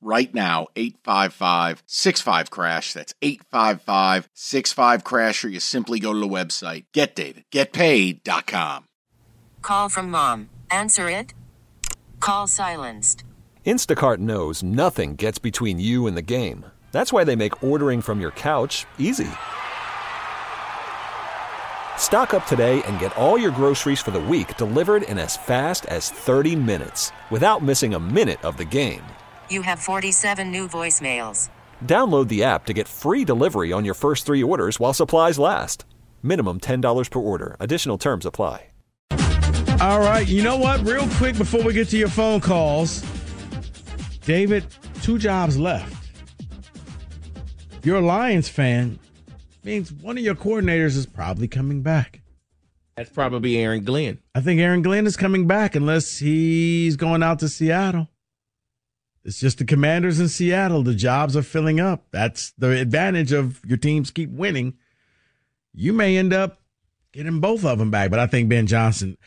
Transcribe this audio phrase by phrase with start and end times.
[0.00, 6.26] right now 855 65 crash that's 855 65 crash or you simply go to the
[6.26, 8.84] website getdavidgetpaid.com
[9.62, 10.50] Call from mom.
[10.70, 11.32] Answer it.
[12.18, 13.22] Call silenced.
[13.64, 16.66] Instacart knows nothing gets between you and the game.
[16.90, 19.30] That's why they make ordering from your couch easy.
[21.98, 25.86] Stock up today and get all your groceries for the week delivered in as fast
[25.86, 29.04] as 30 minutes without missing a minute of the game.
[29.50, 31.48] You have 47 new voicemails.
[31.84, 35.84] Download the app to get free delivery on your first three orders while supplies last.
[36.24, 37.56] Minimum $10 per order.
[37.60, 38.66] Additional terms apply.
[39.80, 40.82] All right, you know what?
[40.82, 43.02] Real quick before we get to your phone calls,
[44.26, 44.66] David,
[45.00, 46.10] two jobs left.
[47.82, 48.98] You're a Lions fan,
[49.64, 52.20] means one of your coordinators is probably coming back.
[52.94, 54.18] That's probably Aaron Glenn.
[54.34, 58.09] I think Aaron Glenn is coming back unless he's going out to Seattle.
[59.24, 60.82] It's just the commanders in Seattle.
[60.82, 62.06] The jobs are filling up.
[62.10, 64.74] That's the advantage of your teams keep winning.
[65.74, 66.60] You may end up
[67.12, 69.18] getting both of them back, but I think Ben Johnson,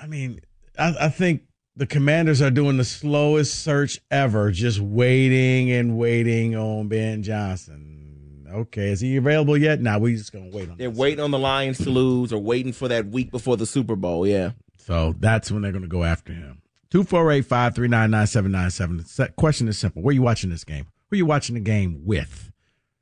[0.00, 0.40] I mean,
[0.78, 1.42] I, I think
[1.76, 8.46] the commanders are doing the slowest search ever, just waiting and waiting on Ben Johnson.
[8.50, 9.80] Okay, is he available yet?
[9.80, 10.78] Now nah, we just gonna wait on.
[10.78, 13.96] They're waiting on the Lions to lose, or waiting for that week before the Super
[13.96, 14.26] Bowl.
[14.26, 14.52] Yeah.
[14.78, 16.62] So that's when they're gonna go after him.
[16.90, 18.98] Two four eight five three nine nine seven nine seven.
[18.98, 20.86] The question is simple: Where are you watching this game?
[21.10, 22.50] Who are you watching the game with?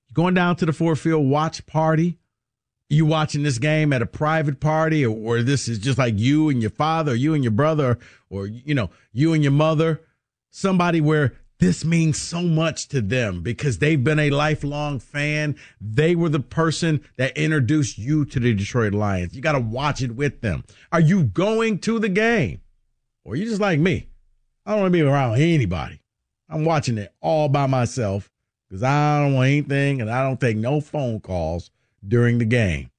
[0.09, 2.19] You going down to the Ford Field watch party?
[2.89, 6.49] you watching this game at a private party or, or this is just like you
[6.49, 7.99] and your father or you and your brother
[8.31, 10.01] or you know you and your mother
[10.51, 16.15] somebody where this means so much to them because they've been a lifelong fan they
[16.15, 20.15] were the person that introduced you to the detroit lions you got to watch it
[20.15, 22.61] with them are you going to the game
[23.25, 24.09] or you just like me
[24.67, 26.01] i don't want to be around anybody
[26.49, 28.31] i'm watching it all by myself
[28.69, 31.71] because i don't want anything and i don't take no phone calls
[32.07, 32.91] during the game.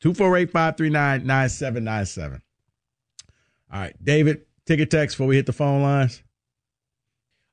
[0.00, 2.42] 248 539 9797.
[3.72, 6.22] All right, David, ticket text before we hit the phone lines.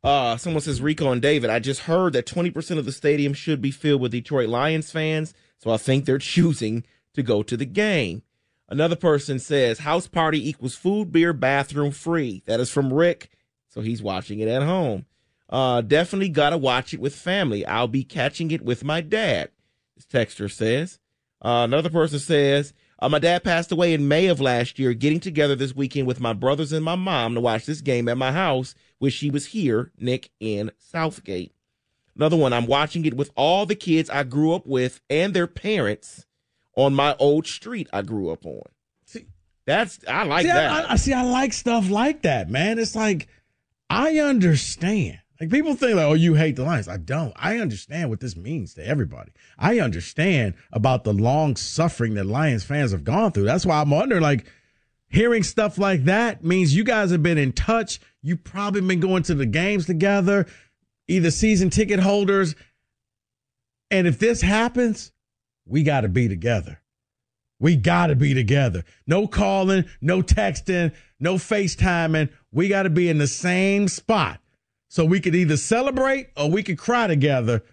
[0.03, 3.61] Uh, someone says, Rico and David, I just heard that 20% of the stadium should
[3.61, 6.83] be filled with Detroit Lions fans, so I think they're choosing
[7.13, 8.23] to go to the game.
[8.71, 12.41] Another person says, house party equals food, beer, bathroom free.
[12.45, 13.29] That is from Rick,
[13.67, 15.05] so he's watching it at home.
[15.49, 17.65] Uh, definitely gotta watch it with family.
[17.65, 19.49] I'll be catching it with my dad
[19.97, 20.99] This texture says.
[21.43, 25.19] Uh, another person says, uh, my dad passed away in May of last year, getting
[25.19, 28.31] together this weekend with my brothers and my mom to watch this game at my
[28.31, 31.53] house, which she was here, Nick, in Southgate.
[32.15, 35.47] Another one, I'm watching it with all the kids I grew up with and their
[35.47, 36.25] parents
[36.75, 38.63] on my old street I grew up on.
[39.05, 39.27] See,
[39.65, 40.71] that's, I like see, that.
[40.71, 42.79] I, I see, I like stuff like that, man.
[42.79, 43.27] It's like,
[43.89, 45.19] I understand.
[45.39, 46.87] Like people think like, oh, you hate the Lions.
[46.87, 47.33] I don't.
[47.35, 49.31] I understand what this means to everybody.
[49.57, 53.45] I understand about the long suffering that Lions fans have gone through.
[53.45, 54.45] That's why I'm wondering, like,
[55.09, 57.99] hearing stuff like that means you guys have been in touch.
[58.21, 60.45] You probably been going to the games together,
[61.07, 62.53] either season ticket holders.
[63.89, 65.11] And if this happens,
[65.66, 66.81] we got to be together.
[67.59, 68.83] We got to be together.
[69.05, 72.29] No calling, no texting, no FaceTiming.
[72.51, 74.39] We got to be in the same spot
[74.88, 77.63] so we could either celebrate or we could cry together.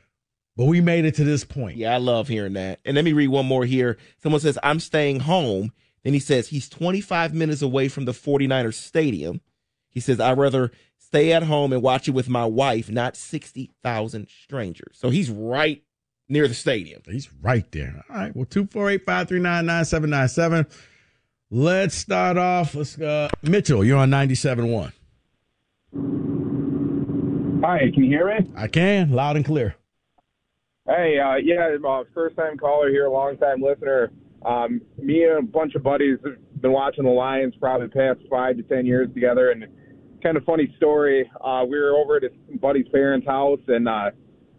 [0.56, 1.76] But we made it to this point.
[1.76, 2.80] Yeah, I love hearing that.
[2.84, 3.96] And let me read one more here.
[4.22, 5.72] Someone says, I'm staying home.
[6.02, 9.40] Then he says he's 25 minutes away from the 49ers stadium.
[9.88, 14.28] He says, I'd rather stay at home and watch it with my wife, not 60,000
[14.28, 14.96] strangers.
[14.98, 15.82] So he's right
[16.28, 17.02] near the stadium.
[17.06, 18.04] He's right there.
[18.10, 18.36] All right.
[18.36, 20.66] Well, 248 539 9797.
[21.50, 22.74] Let's start off.
[22.74, 24.92] Let's uh Mitchell, you're on 97.1.
[27.64, 28.50] Hi, can you hear me?
[28.56, 29.74] I can, loud and clear.
[30.86, 34.10] Hey, uh, yeah, uh, first time caller here, long time listener.
[34.44, 38.20] Um, me and a bunch of buddies have been watching the Lions probably the past
[38.30, 39.66] five to ten years together, and
[40.22, 41.30] kind of funny story.
[41.42, 44.10] Uh, we were over at his buddy's parents' house and uh,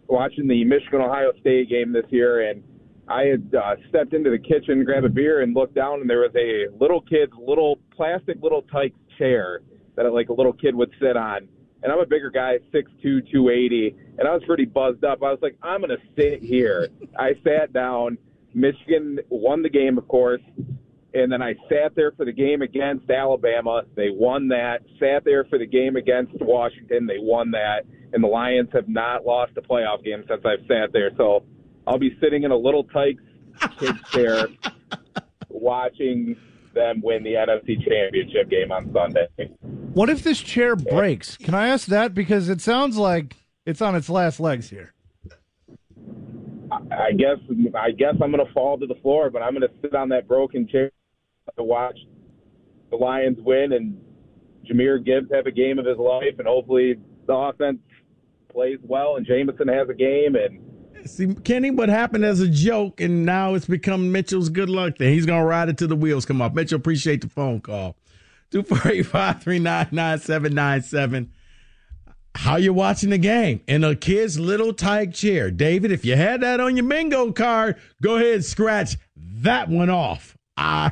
[0.09, 2.63] watching the Michigan Ohio State game this year, and
[3.07, 6.19] I had uh, stepped into the kitchen, grabbed a beer, and looked down, and there
[6.19, 9.61] was a little kid's little plastic little tyke chair
[9.95, 11.47] that like a little kid would sit on
[11.81, 15.23] and I'm a bigger guy, 6'2", 280, and I was pretty buzzed up.
[15.23, 16.89] I was like, I'm to sit here.
[17.17, 18.17] I sat down.
[18.53, 20.41] Michigan won the game, of course.
[21.13, 23.81] And then I sat there for the game against Alabama.
[23.95, 24.81] They won that.
[24.99, 27.07] Sat there for the game against Washington.
[27.07, 27.81] They won that.
[28.13, 31.09] And the Lions have not lost a playoff game since I've sat there.
[31.17, 31.43] So
[31.87, 33.23] I'll be sitting in a Little Tikes
[33.79, 34.47] kids chair
[35.49, 36.35] watching
[36.75, 39.27] them win the NFC Championship game on Sunday.
[39.93, 41.37] What if this chair breaks?
[41.37, 42.13] Can I ask that?
[42.13, 43.35] Because it sounds like
[43.65, 44.93] it's on its last legs here.
[46.71, 47.37] I guess
[47.75, 50.09] I guess I'm going to fall to the floor, but I'm going to sit on
[50.09, 50.91] that broken chair
[51.57, 51.97] to watch
[52.89, 53.99] the Lions win and
[54.69, 56.95] Jahmyr Gibbs have a game of his life, and hopefully
[57.27, 57.79] the offense
[58.51, 60.65] plays well and Jameson has a game and.
[61.05, 65.13] See, Kenny, what happened as a joke, and now it's become Mitchell's good luck thing.
[65.13, 66.53] He's gonna ride it till the wheels come off.
[66.53, 67.95] Mitchell, appreciate the phone call.
[68.51, 71.31] Two four eight five three nine nine seven nine seven.
[72.35, 75.91] How you watching the game in a kid's little tight chair, David?
[75.91, 80.37] If you had that on your bingo card, go ahead and scratch that one off.
[80.57, 80.91] I,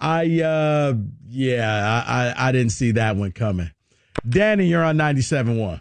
[0.00, 0.94] I, uh,
[1.28, 3.70] yeah, I, I, I didn't see that one coming.
[4.28, 5.80] Danny, you're on ninety seven one.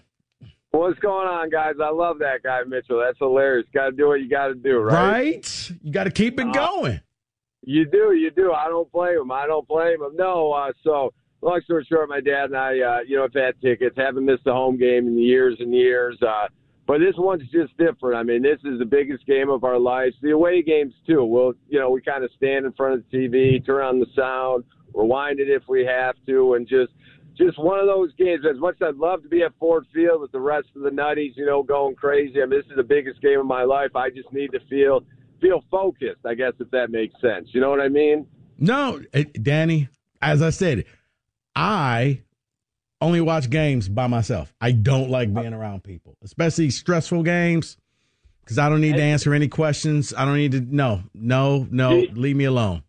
[0.71, 1.75] What's going on, guys?
[1.83, 2.99] I love that guy, Mitchell.
[2.99, 3.67] That's hilarious.
[3.73, 5.11] Got to do what you got to do, right?
[5.11, 5.71] Right?
[5.81, 7.01] You got to keep it going.
[7.63, 8.51] You do, you do.
[8.53, 9.31] I don't blame him.
[9.31, 10.15] I don't blame him.
[10.15, 10.51] No.
[10.51, 11.11] Uh, so,
[11.41, 13.95] long story short, my dad and I, uh, you know, have had tickets.
[13.97, 16.17] Haven't missed a home game in years and years.
[16.21, 16.47] Uh,
[16.89, 18.17] but this one's just different.
[18.17, 20.15] I mean, this is the biggest game of our lives.
[20.23, 21.23] The away games too.
[21.23, 24.07] We'll, you know, we kind of stand in front of the TV, turn on the
[24.15, 24.63] sound,
[24.95, 26.91] rewind it if we have to, and just
[27.37, 28.43] just one of those games.
[28.43, 30.89] As much as I'd love to be at Ford Field with the rest of the
[30.89, 32.41] nutties, you know, going crazy.
[32.41, 33.95] I mean, this is the biggest game of my life.
[33.95, 35.01] I just need to feel
[35.39, 36.25] feel focused.
[36.25, 37.49] I guess if that makes sense.
[37.51, 38.25] You know what I mean?
[38.57, 39.89] No, eh, Danny.
[40.23, 40.85] As I said,
[41.55, 42.23] I
[43.01, 44.53] only watch games by myself.
[44.59, 47.77] I don't like being around people, especially stressful games,
[48.41, 50.13] because I don't need to answer any questions.
[50.15, 50.61] I don't need to.
[50.61, 52.05] No, no, no.
[52.13, 52.83] Leave me alone.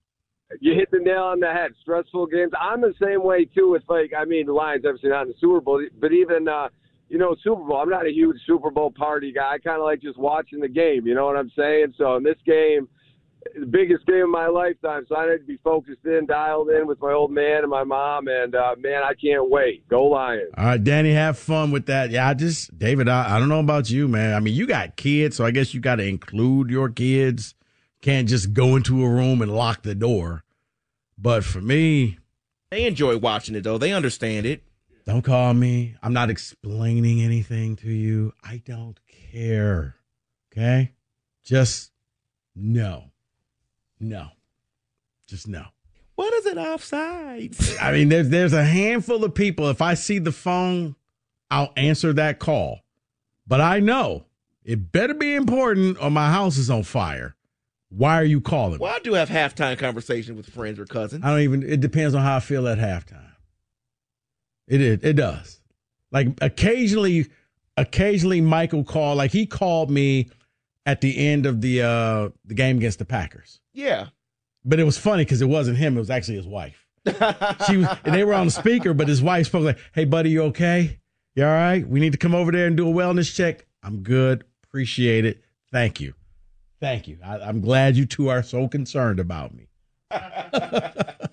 [0.61, 1.71] You hit the nail on the head.
[1.81, 2.53] Stressful games.
[2.61, 3.71] I'm the same way too.
[3.71, 6.69] With like, I mean, the Lions obviously not in the Super Bowl, but even uh,
[7.09, 7.77] you know, Super Bowl.
[7.77, 9.55] I'm not a huge Super Bowl party guy.
[9.55, 11.07] I kind of like just watching the game.
[11.07, 11.95] You know what I'm saying?
[11.99, 12.89] So in this game,
[13.59, 15.05] the biggest game of my lifetime.
[15.09, 17.85] So I need to be focused in, dialed in with my old man and my
[17.85, 18.29] mom.
[18.29, 19.89] And uh, man, I can't wait.
[19.89, 20.51] Go Lions!
[20.57, 22.11] All right, Danny, have fun with that.
[22.11, 23.09] Yeah, I just David.
[23.09, 24.35] I, I don't know about you, man.
[24.35, 27.55] I mean, you got kids, so I guess you got to include your kids.
[28.03, 30.45] Can't just go into a room and lock the door.
[31.19, 32.19] But for me,
[32.71, 33.79] They enjoy watching it though.
[33.79, 34.63] They understand it.
[35.07, 35.97] Don't call me.
[36.03, 38.33] I'm not explaining anything to you.
[38.45, 38.99] I don't
[39.33, 39.97] care.
[40.53, 40.93] Okay?
[41.45, 41.91] Just
[42.55, 43.10] no.
[44.01, 44.29] No.
[45.29, 45.65] Just no.
[46.17, 47.55] What is it offside?
[47.81, 49.69] I mean, there's there's a handful of people.
[49.69, 50.97] If I see the phone,
[51.51, 52.81] I'll answer that call.
[53.47, 54.25] But I know
[54.65, 57.37] it better be important or my house is on fire.
[57.89, 58.79] Why are you calling?
[58.79, 61.25] Well, I do have halftime conversation with friends or cousins.
[61.25, 61.63] I don't even.
[61.63, 63.33] It depends on how I feel at halftime.
[64.69, 65.03] It is.
[65.03, 65.61] It does.
[66.13, 67.29] Like occasionally,
[67.77, 69.19] occasionally Michael called.
[69.19, 70.29] Like he called me
[70.91, 73.61] at the end of the uh the game against the Packers.
[73.73, 74.09] Yeah.
[74.65, 75.97] But it was funny because it wasn't him.
[75.97, 76.87] It was actually his wife.
[77.07, 77.97] She was.
[78.05, 80.99] And they were on the speaker, but his wife spoke like, "Hey, buddy, you okay?
[81.35, 81.87] You all right?
[81.87, 83.67] We need to come over there and do a wellness check.
[83.83, 84.45] I'm good.
[84.65, 85.43] Appreciate it.
[85.73, 86.15] Thank you.
[86.81, 87.19] Thank you.
[87.25, 89.69] I, I'm glad you two are so concerned about me."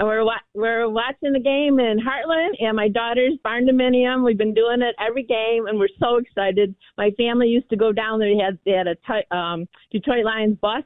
[0.00, 4.24] We're wa- we're watching the game in Hartland, and my daughter's barndominium.
[4.24, 6.74] We've been doing it every game, and we're so excited.
[6.96, 8.34] My family used to go down there.
[8.34, 10.84] They had they had a t- um, Detroit Lions bus,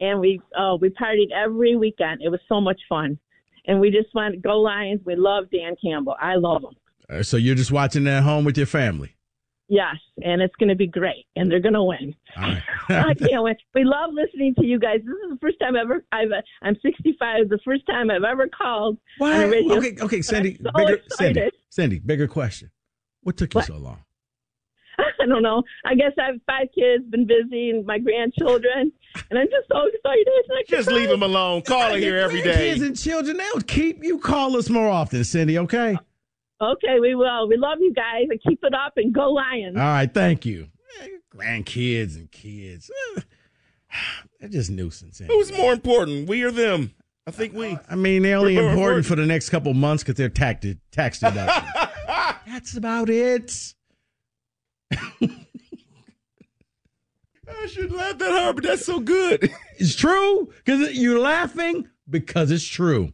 [0.00, 2.20] and we uh, we partied every weekend.
[2.22, 3.18] It was so much fun,
[3.66, 5.00] and we just want go Lions.
[5.06, 6.16] We love Dan Campbell.
[6.20, 6.76] I love him.
[7.08, 9.15] Uh, so you're just watching at home with your family.
[9.68, 12.14] Yes, and it's going to be great, and they're going to win.
[12.36, 12.62] All right.
[12.88, 13.56] I can't wait.
[13.74, 14.98] We love listening to you guys.
[15.00, 16.28] This is the first time ever I've.
[16.62, 17.48] I'm 65.
[17.48, 19.76] The first time I've ever called on a radio.
[19.78, 20.56] Okay, okay, Cindy.
[20.62, 21.54] so bigger, Cindy, excited.
[21.70, 22.70] Cindy, bigger question.
[23.22, 23.66] What took you What?
[23.66, 24.04] so long?
[24.98, 25.64] I don't know.
[25.84, 28.92] I guess I have five kids, been busy, and my grandchildren,
[29.30, 30.28] and I'm just so excited.
[30.28, 31.62] I Just leave them alone.
[31.62, 32.70] Call her here every day.
[32.70, 35.98] Kids and children, they'll keep you call us more often, Cindy, okay?
[36.60, 37.48] Okay, we will.
[37.48, 39.76] We love you guys, and keep it up, and go Lions.
[39.76, 40.68] All right, thank you.
[41.02, 42.90] Eh, Grandkids and kids.
[44.40, 45.20] They're just nuisance.
[45.20, 45.34] anyway.
[45.34, 46.92] Who's more important, we or them?
[47.26, 47.76] I think we.
[47.90, 50.64] I mean, they're only We're- we're- important for the next couple months because they're tax,
[50.92, 51.66] tax deductions.
[52.46, 53.74] That's about it.
[57.48, 59.50] I shouldn't laugh that hard, but that's so good.
[59.78, 63.12] It's true because you're laughing because it's true.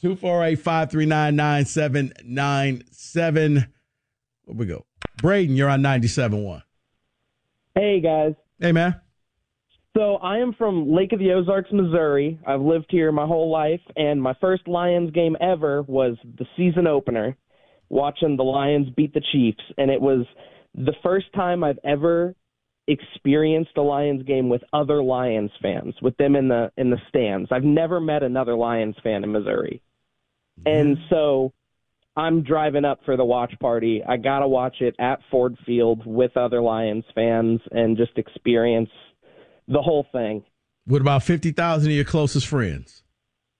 [0.00, 3.66] 248 539 9797.
[4.44, 4.84] Where we go?
[5.18, 6.62] Braden, you're on 97.1.
[7.74, 8.34] Hey guys.
[8.60, 9.00] Hey man.
[9.96, 12.38] So I am from Lake of the Ozarks, Missouri.
[12.46, 16.86] I've lived here my whole life, and my first Lions game ever was the season
[16.86, 17.34] opener,
[17.88, 20.26] watching the Lions beat the Chiefs, and it was
[20.74, 22.34] the first time I've ever
[22.88, 27.50] experienced a Lions game with other Lions fans, with them in the in the stands.
[27.50, 29.82] I've never met another Lions fan in Missouri.
[30.60, 30.80] Mm-hmm.
[30.80, 31.52] And so
[32.16, 34.02] I'm driving up for the watch party.
[34.06, 38.90] I got to watch it at Ford Field with other Lions fans and just experience
[39.68, 40.42] the whole thing.
[40.86, 43.02] With about 50,000 of your closest friends.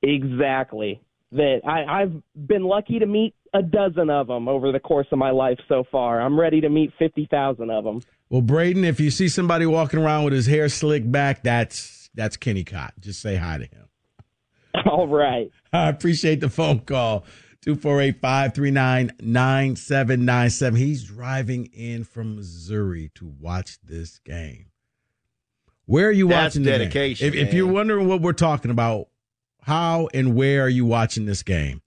[0.03, 1.03] Exactly.
[1.33, 5.19] That I, I've been lucky to meet a dozen of them over the course of
[5.19, 6.21] my life so far.
[6.21, 8.01] I'm ready to meet 50,000 of them.
[8.29, 12.37] Well, Braden, if you see somebody walking around with his hair slicked back, that's that's
[12.37, 12.95] Kenny Cott.
[12.99, 13.89] Just say hi to him.
[14.91, 15.51] All right.
[15.73, 17.25] I appreciate the phone call.
[17.63, 20.79] 248 539 9797.
[20.79, 24.67] He's driving in from Missouri to watch this game.
[25.87, 29.09] Where are you That's watching the dedication, If, if you're wondering what we're talking about,
[29.63, 31.83] how and where are you watching this game?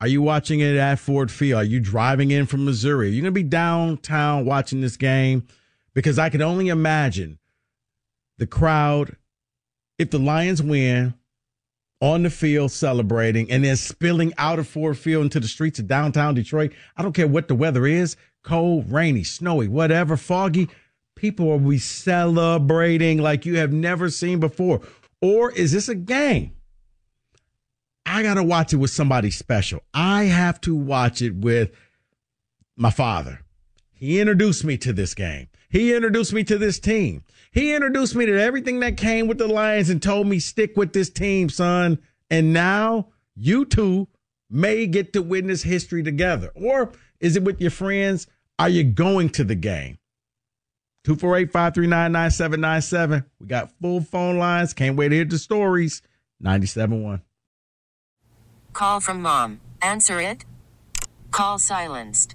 [0.00, 1.60] Are you watching it at Ford Field?
[1.60, 3.08] Are you driving in from Missouri?
[3.08, 5.48] Are you going to be downtown watching this game?
[5.98, 7.40] Because I can only imagine
[8.38, 9.16] the crowd,
[9.98, 11.14] if the Lions win,
[12.00, 15.88] on the field celebrating and then spilling out of Ford Field into the streets of
[15.88, 16.70] downtown Detroit.
[16.96, 20.68] I don't care what the weather is cold, rainy, snowy, whatever, foggy.
[21.16, 24.82] People will be celebrating like you have never seen before.
[25.20, 26.52] Or is this a game?
[28.06, 29.82] I got to watch it with somebody special.
[29.92, 31.72] I have to watch it with
[32.76, 33.40] my father.
[33.94, 35.47] He introduced me to this game.
[35.68, 37.24] He introduced me to this team.
[37.52, 40.92] He introduced me to everything that came with the Lions and told me, stick with
[40.92, 41.98] this team, son.
[42.30, 44.08] And now you two
[44.50, 46.50] may get to witness history together.
[46.54, 48.26] Or is it with your friends?
[48.58, 49.98] Are you going to the game?
[51.04, 53.24] 248 539 9797.
[53.38, 54.74] We got full phone lines.
[54.74, 56.02] Can't wait to hear the stories.
[56.42, 57.22] 97.1.
[58.72, 59.60] Call from mom.
[59.80, 60.44] Answer it.
[61.30, 62.34] Call silenced.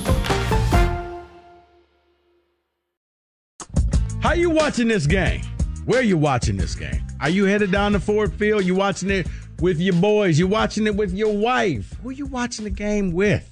[4.31, 5.41] How you watching this game?
[5.83, 7.05] Where are you watching this game?
[7.19, 8.63] Are you headed down to Ford Field?
[8.63, 9.27] You watching it
[9.59, 10.39] with your boys?
[10.39, 11.91] You watching it with your wife?
[12.01, 13.45] Who are you watching the game with?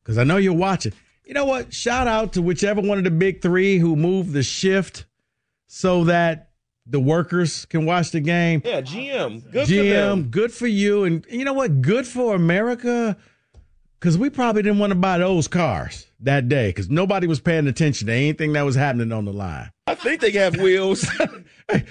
[0.00, 0.92] Because I know you're watching.
[1.24, 1.74] You know what?
[1.74, 5.04] Shout out to whichever one of the big three who moved the shift
[5.66, 6.52] so that
[6.86, 8.62] the workers can watch the game.
[8.64, 9.50] Yeah, GM.
[9.50, 10.22] Good for GM, them.
[10.30, 11.02] good for you.
[11.06, 11.82] And you know what?
[11.82, 13.16] Good for America.
[13.98, 17.66] Because we probably didn't want to buy those cars that day because nobody was paying
[17.66, 19.70] attention to anything that was happening on the line.
[19.86, 21.08] I think they have wheels.
[21.70, 21.84] hey,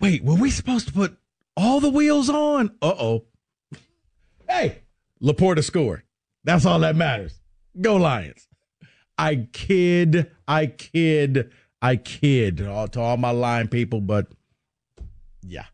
[0.00, 1.16] wait, were we supposed to put
[1.56, 2.70] all the wheels on?
[2.80, 3.24] Uh oh.
[4.48, 4.82] Hey,
[5.22, 6.02] LaPorta scored.
[6.44, 7.40] That's all that matters.
[7.80, 8.46] Go Lions.
[9.18, 11.50] I kid, I kid,
[11.82, 14.28] I kid all, to all my line people, but
[15.42, 15.66] yeah.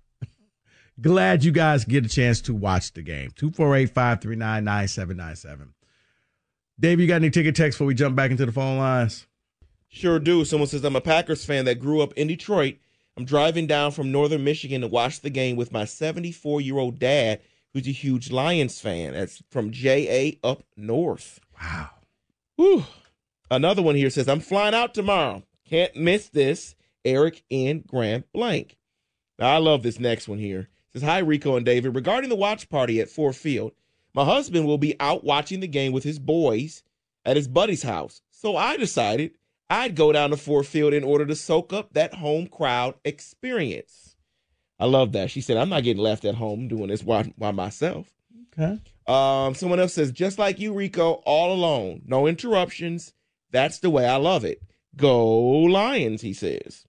[1.00, 3.30] Glad you guys get a chance to watch the game.
[3.36, 5.74] 248 539 9797.
[6.78, 9.26] Dave, you got any ticket text before we jump back into the phone lines?
[9.88, 10.44] Sure do.
[10.44, 12.76] Someone says, I'm a Packers fan that grew up in Detroit.
[13.16, 16.98] I'm driving down from northern Michigan to watch the game with my 74 year old
[16.98, 17.40] dad,
[17.72, 19.12] who's a huge Lions fan.
[19.12, 21.40] That's from JA up north.
[21.60, 21.90] Wow.
[22.56, 22.84] Whew.
[23.50, 25.42] Another one here says, I'm flying out tomorrow.
[25.68, 26.74] Can't miss this.
[27.04, 28.76] Eric in Grand Blanc.
[29.38, 30.68] Now, I love this next one here.
[30.96, 31.94] Says, Hi, Rico and David.
[31.94, 33.72] Regarding the watch party at Ford Field,
[34.14, 36.82] my husband will be out watching the game with his boys
[37.26, 38.22] at his buddy's house.
[38.30, 39.32] So I decided
[39.68, 44.16] I'd go down to Ford Field in order to soak up that home crowd experience.
[44.80, 45.30] I love that.
[45.30, 48.10] She said, I'm not getting left at home doing this by, by myself.
[48.58, 48.80] Okay.
[49.06, 53.12] Um, someone else says, just like you, Rico, all alone, no interruptions.
[53.50, 54.62] That's the way I love it.
[54.96, 56.85] Go Lions, he says.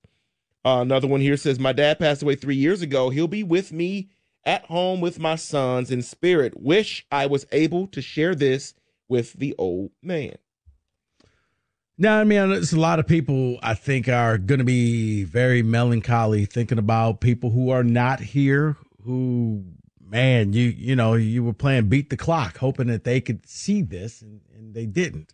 [0.67, 3.09] Uh, another one here says, My dad passed away three years ago.
[3.09, 4.09] He'll be with me
[4.43, 6.59] at home with my sons in spirit.
[6.59, 8.73] Wish I was able to share this
[9.07, 10.35] with the old man.
[11.97, 15.63] Now, I mean, there's a lot of people I think are going to be very
[15.63, 19.63] melancholy thinking about people who are not here, who,
[20.05, 23.81] man, you you know, you were playing beat the clock, hoping that they could see
[23.83, 25.33] this, and, and they didn't.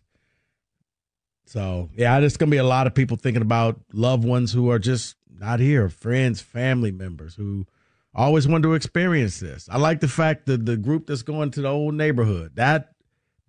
[1.46, 4.70] So, yeah, there's going to be a lot of people thinking about loved ones who
[4.70, 7.66] are just not here, friends, family members who
[8.14, 9.68] always wanted to experience this.
[9.70, 12.90] I like the fact that the group that's going to the old neighborhood that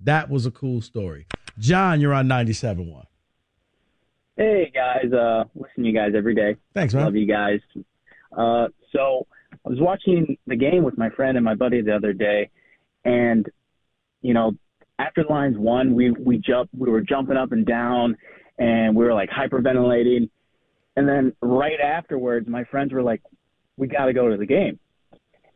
[0.01, 1.25] that was a cool story.
[1.58, 3.06] John, you're on 97.1.
[4.38, 6.58] Hey guys, uh, listen to you guys every day.
[6.74, 7.06] Thanks, man.
[7.06, 7.62] Love you guys.
[8.38, 12.12] Uh, so I was watching the game with my friend and my buddy the other
[12.12, 12.50] day,
[13.06, 13.50] and
[14.22, 14.56] you know,
[15.00, 18.18] after the Lions won, we we jump, we were jumping up and down,
[18.58, 20.30] and we were like hyperventilating,
[20.96, 23.22] and then right afterwards, my friends were like,
[23.78, 24.80] "We got to go to the game,"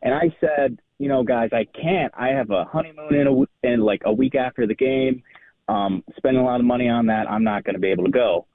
[0.01, 2.13] and I said, "You know, guys, I can't.
[2.17, 5.23] I have a honeymoon in a in like a week after the game."
[5.67, 8.11] Um, spending a lot of money on that, I'm not going to be able to
[8.11, 8.47] go.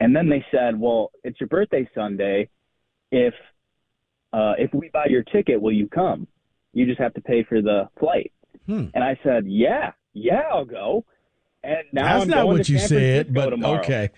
[0.00, 2.48] And then they said, "Well, it's your birthday Sunday.
[3.10, 3.34] If
[4.32, 6.26] uh, if we buy your ticket, will you come?
[6.72, 8.32] You just have to pay for the flight."
[8.66, 8.86] Hmm.
[8.94, 11.04] And I said, "Yeah, yeah, I'll go."
[11.62, 13.80] And now that's I'm not what you said, but tomorrow.
[13.80, 14.10] okay.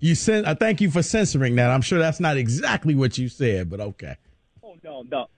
[0.00, 0.46] You sent.
[0.46, 1.70] I thank you for censoring that.
[1.70, 4.16] I'm sure that's not exactly what you said, but okay.
[4.62, 5.26] Oh no, no.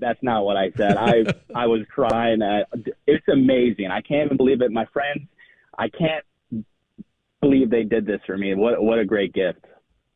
[0.00, 0.96] That's not what I said.
[0.96, 1.24] I
[1.54, 2.40] I was crying.
[3.06, 3.88] It's amazing.
[3.90, 4.72] I can't even believe it.
[4.72, 5.28] My friends,
[5.78, 6.24] I can't
[7.42, 8.54] believe they did this for me.
[8.54, 9.64] What what a great gift.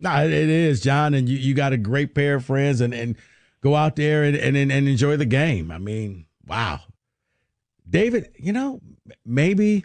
[0.00, 2.94] No, it it is, John, and you, you got a great pair of friends, and,
[2.94, 3.16] and
[3.60, 5.70] go out there and, and and enjoy the game.
[5.70, 6.80] I mean, wow,
[7.88, 8.30] David.
[8.38, 8.80] You know,
[9.26, 9.84] maybe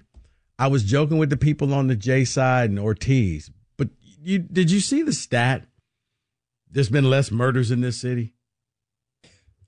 [0.57, 4.71] I was joking with the people on the J side and Ortiz, but you did
[4.71, 5.65] you see the stat?
[6.71, 8.33] There's been less murders in this city.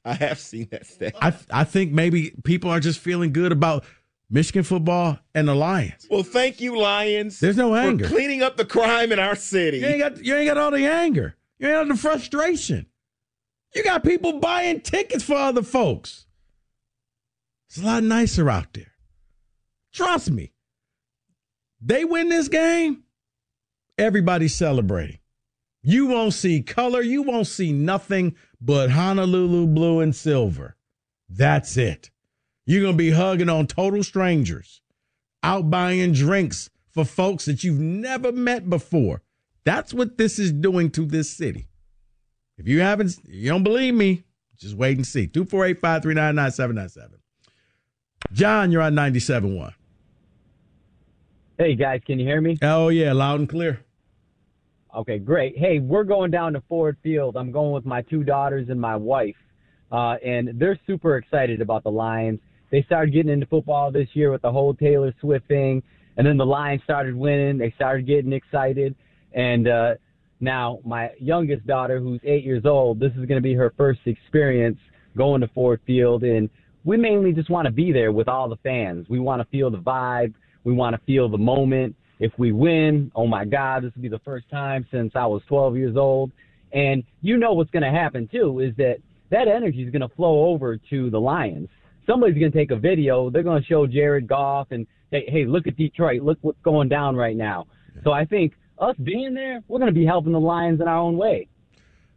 [0.06, 1.16] I have seen that stat.
[1.22, 3.84] I I think maybe people are just feeling good about
[4.30, 6.08] Michigan football and the Lions.
[6.10, 7.40] Well, thank you, Lions.
[7.40, 8.08] There's no anger.
[8.08, 9.80] cleaning up the crime in our city.
[9.80, 11.36] You ain't got you ain't got all the anger.
[11.60, 12.88] You ain't got the frustration.
[13.76, 16.26] You got people buying tickets for other folks.
[17.70, 18.94] It's a lot nicer out there.
[19.94, 20.54] Trust me.
[21.82, 23.04] They win this game,
[23.98, 25.20] everybody's celebrating.
[25.84, 30.76] You won't see color, you won't see nothing but Honolulu blue and silver.
[31.30, 32.10] That's it.
[32.66, 34.82] You're going to be hugging on total strangers,
[35.44, 39.22] out buying drinks for folks that you've never met before.
[39.64, 41.68] That's what this is doing to this city.
[42.58, 44.24] If you haven't, you don't believe me,
[44.58, 45.28] just wait and see.
[45.28, 47.20] 248 539 9797.
[48.34, 49.74] John, you're on 97.1.
[51.60, 52.56] Hey guys, can you hear me?
[52.62, 53.84] Oh, yeah, loud and clear.
[54.96, 55.58] Okay, great.
[55.58, 57.36] Hey, we're going down to Ford Field.
[57.36, 59.36] I'm going with my two daughters and my wife,
[59.92, 62.40] uh, and they're super excited about the Lions.
[62.70, 65.82] They started getting into football this year with the whole Taylor Swift thing,
[66.16, 67.58] and then the Lions started winning.
[67.58, 68.94] They started getting excited,
[69.34, 69.96] and uh,
[70.40, 74.02] now my youngest daughter, who's eight years old, this is going to be her first
[74.06, 74.78] experience
[75.18, 76.52] going to Ford Field, and
[76.86, 79.08] we mainly just want to be there with all the fans.
[79.10, 80.36] We want to feel the vibe.
[80.68, 81.96] We want to feel the moment.
[82.20, 85.42] If we win, oh my God, this will be the first time since I was
[85.48, 86.30] 12 years old.
[86.74, 88.98] And you know what's going to happen too is that
[89.30, 91.70] that energy is going to flow over to the Lions.
[92.06, 93.30] Somebody's going to take a video.
[93.30, 96.22] They're going to show Jared Goff and say, hey, look at Detroit.
[96.22, 97.68] Look what's going down right now.
[98.04, 100.98] So I think us being there, we're going to be helping the Lions in our
[100.98, 101.48] own way.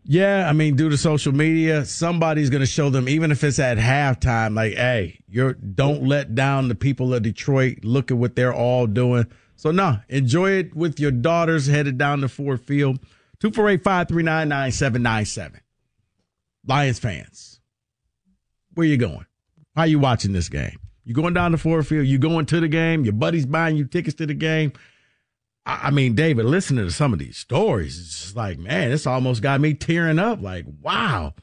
[0.04, 3.58] Yeah, I mean, due to social media, somebody's going to show them, even if it's
[3.58, 7.84] at halftime, like, hey, you're don't let down the people of Detroit.
[7.84, 9.26] Look at what they're all doing.
[9.56, 12.98] So, no, enjoy it with your daughters headed down to Ford Field.
[13.40, 15.60] 248 539 9797.
[16.66, 17.60] Lions fans,
[18.74, 19.26] where you going?
[19.74, 20.78] How you watching this game?
[21.04, 22.06] You going down to Ford Field?
[22.06, 23.04] You going to the game?
[23.04, 24.72] Your buddy's buying you tickets to the game?
[25.82, 29.42] I mean, David, listening to some of these stories, it's just like, man, it's almost
[29.42, 30.40] got me tearing up.
[30.40, 31.34] Like, wow,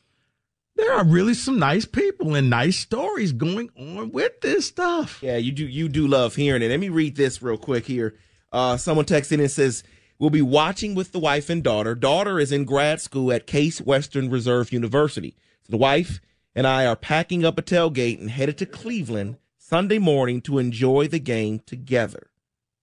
[0.76, 5.20] there are really some nice people and nice stories going on with this stuff.
[5.22, 6.70] Yeah, you do you do love hearing it.
[6.70, 8.16] Let me read this real quick here.
[8.52, 9.84] Uh, someone texted in and says,
[10.20, 11.94] We'll be watching with the wife and daughter.
[11.94, 15.36] Daughter is in grad school at Case Western Reserve University.
[15.63, 16.20] So the wife
[16.56, 21.08] and I are packing up a tailgate and headed to Cleveland Sunday morning to enjoy
[21.08, 22.32] the game together.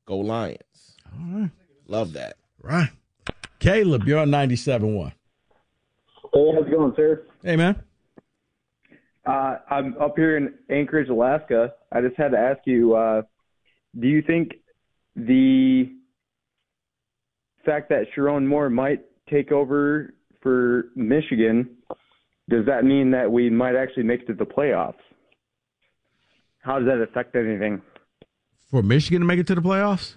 [0.06, 0.58] Go Lions.
[1.18, 1.50] All right.
[1.86, 2.36] Love that.
[2.62, 2.90] Right.
[3.58, 5.12] Caleb, you're on 97.1.
[6.32, 7.22] Hey, how's it going, sir?
[7.42, 7.82] Hey, man.
[9.26, 11.72] Uh, I'm up here in Anchorage, Alaska.
[11.92, 13.22] I just had to ask you, uh,
[13.98, 14.52] do you think
[15.16, 15.92] the
[17.64, 19.00] fact that Sherrone Moore might
[19.30, 21.70] take over for Michigan,
[22.50, 24.94] does that mean that we might actually make it to the playoffs?
[26.58, 27.80] How does that affect anything?
[28.70, 30.16] For Michigan to make it to the playoffs?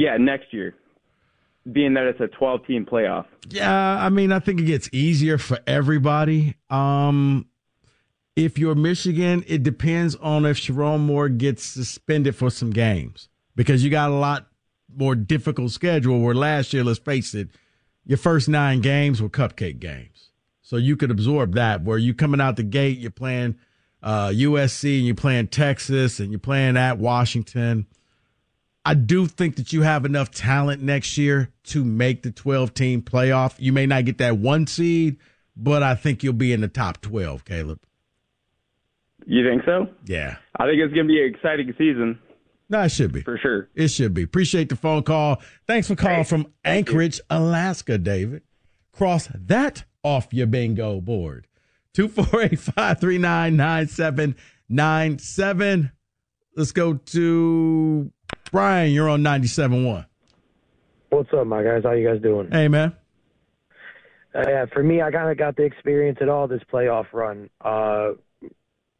[0.00, 0.74] Yeah, next year,
[1.70, 3.26] being that it's a 12 team playoff.
[3.50, 6.54] Yeah, I mean, I think it gets easier for everybody.
[6.70, 7.44] Um,
[8.34, 13.84] if you're Michigan, it depends on if Sherrone Moore gets suspended for some games because
[13.84, 14.46] you got a lot
[14.96, 16.18] more difficult schedule.
[16.20, 17.50] Where last year, let's face it,
[18.06, 20.30] your first nine games were cupcake games,
[20.62, 21.84] so you could absorb that.
[21.84, 23.58] Where you coming out the gate, you're playing
[24.02, 27.86] uh, USC and you're playing Texas and you're playing at Washington.
[28.84, 33.02] I do think that you have enough talent next year to make the 12 team
[33.02, 33.54] playoff.
[33.58, 35.18] You may not get that one seed,
[35.56, 37.80] but I think you'll be in the top 12, Caleb.
[39.26, 39.88] You think so?
[40.06, 40.36] Yeah.
[40.58, 42.18] I think it's going to be an exciting season.
[42.70, 43.22] No, it should be.
[43.22, 43.68] For sure.
[43.74, 44.22] It should be.
[44.22, 45.42] Appreciate the phone call.
[45.66, 48.42] Thanks for calling from Anchorage, Alaska, David.
[48.92, 51.46] Cross that off your bingo board.
[51.94, 55.90] 248 539 9797.
[56.56, 58.10] Let's go to
[58.52, 58.92] Brian.
[58.92, 60.06] You're on 97.1.
[61.10, 61.82] What's up, my guys?
[61.84, 62.50] How you guys doing?
[62.50, 62.94] Hey, man.
[64.34, 67.50] Uh, yeah, for me, I kind of got the experience at all this playoff run.
[67.60, 68.10] Uh,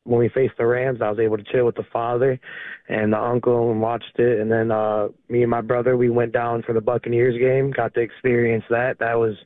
[0.05, 2.41] when we faced the Rams, I was able to chill with the father
[2.89, 4.41] and the uncle and watched it.
[4.41, 7.71] And then uh, me and my brother, we went down for the Buccaneers game.
[7.71, 8.99] Got to experience that.
[8.99, 9.37] That was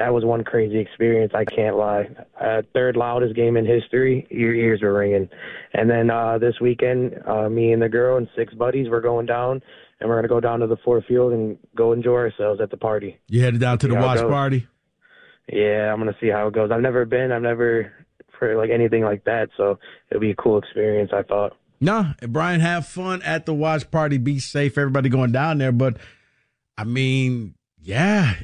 [0.00, 1.32] that was one crazy experience.
[1.34, 2.08] I can't lie.
[2.40, 4.26] Uh, third loudest game in history.
[4.30, 5.28] Your ears were ringing.
[5.74, 9.26] And then uh, this weekend, uh, me and the girl and six buddies, we're going
[9.26, 9.60] down,
[10.00, 12.78] and we're gonna go down to the Ford Field and go enjoy ourselves at the
[12.78, 13.20] party.
[13.28, 14.66] You headed down to the See how it watch party?
[15.52, 16.70] Yeah, I'm gonna see how it goes.
[16.72, 17.30] I've never been.
[17.30, 17.92] I've never
[18.38, 19.78] for like anything like that, so
[20.10, 21.10] it'll be a cool experience.
[21.12, 21.58] I thought.
[21.78, 24.16] No, Brian, have fun at the watch party.
[24.16, 25.72] Be safe, everybody going down there.
[25.72, 25.98] But
[26.78, 28.34] I mean, yeah,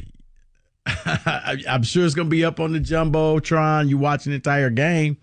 [1.66, 3.88] I'm sure it's going to be up on the jumbotron.
[3.88, 5.16] You watch an entire game,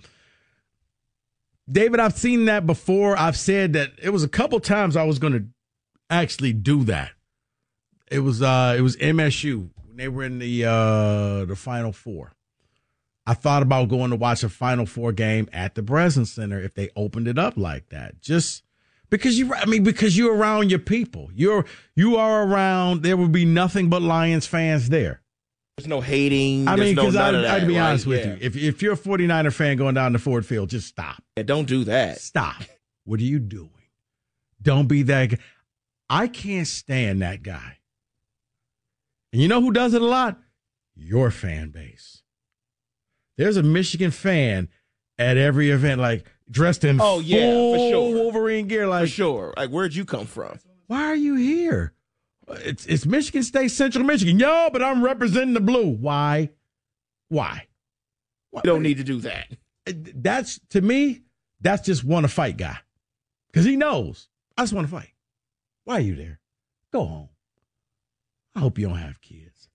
[1.71, 1.99] David.
[1.99, 3.17] I've seen that before.
[3.17, 5.45] I've said that it was a couple times I was going to
[6.10, 7.12] actually do that.
[8.12, 12.34] It was uh, it was MSU when they were in the uh, the Final Four.
[13.26, 16.73] I thought about going to watch a Final Four game at the Breslin Center if
[16.73, 18.21] they opened it up like that.
[18.21, 18.63] Just
[19.10, 21.30] because you, I mean, because you're around your people.
[21.34, 23.02] You're you are around.
[23.02, 25.22] There would be nothing but Lions fans there.
[25.77, 26.67] There's no hating.
[26.67, 27.89] I mean, because none I'd, I'd be right?
[27.89, 28.33] honest with Yeah.
[28.33, 28.38] you.
[28.41, 31.23] If if you're a 49er fan going down to Ford Field, just stop.
[31.36, 32.19] Yeah, don't do that.
[32.19, 32.62] Stop.
[33.05, 33.69] What are you doing?
[34.62, 35.38] Don't be that guy.
[36.09, 37.79] I can't stand that guy.
[39.33, 40.38] And you know who does it a lot?
[40.95, 42.21] Your fan base.
[43.38, 44.69] There's a Michigan fan
[45.17, 48.13] at every event, like dressed in Oh yeah, for sure.
[48.15, 48.88] Wolverine gear.
[48.88, 49.53] Like for sure.
[49.57, 50.59] Like where'd you come from?
[50.86, 51.93] why are you here?
[52.49, 54.39] It's it's Michigan State, Central Michigan.
[54.39, 55.88] Yo, but I'm representing the blue.
[55.88, 56.49] Why?
[57.29, 57.67] Why?
[58.53, 59.47] You don't need to do that.
[59.86, 61.21] That's to me,
[61.62, 62.77] that's just want to fight guy.
[63.47, 64.29] Because he knows.
[64.58, 65.13] I just want to fight.
[65.86, 66.39] Why are you there?
[66.91, 67.29] Go home.
[68.56, 69.69] I hope you don't have kids.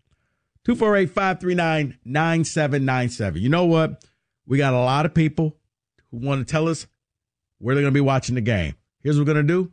[0.67, 3.41] 248-539-9797.
[3.41, 4.05] You know what?
[4.47, 5.57] We got a lot of people
[6.11, 6.87] who want to tell us
[7.59, 8.75] where they're going to be watching the game.
[9.01, 9.73] Here's what we're going to do.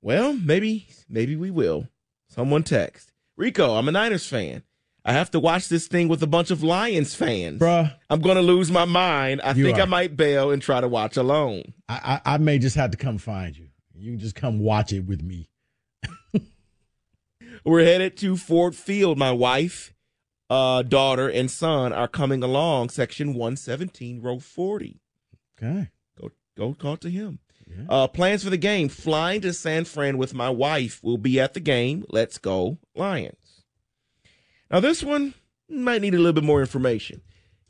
[0.00, 1.88] Well, maybe maybe we will.
[2.28, 3.74] Someone text Rico.
[3.74, 4.62] I'm a Niners fan.
[5.04, 7.60] I have to watch this thing with a bunch of Lions fans.
[7.60, 7.94] Bruh.
[8.10, 9.40] I'm going to lose my mind.
[9.42, 9.82] I think are.
[9.82, 11.74] I might bail and try to watch alone.
[11.88, 13.65] I, I I may just have to come find you.
[13.98, 15.48] You can just come watch it with me.
[17.64, 19.18] We're headed to Ford Field.
[19.18, 19.94] My wife,
[20.50, 22.90] uh, daughter, and son are coming along.
[22.90, 25.00] Section 117, row 40.
[25.56, 25.90] Okay.
[26.20, 27.38] Go go talk to him.
[27.88, 31.00] Uh, plans for the game: flying to San Fran with my wife.
[31.02, 32.04] We'll be at the game.
[32.08, 33.64] Let's go Lions.
[34.70, 35.34] Now this one
[35.68, 37.22] might need a little bit more information.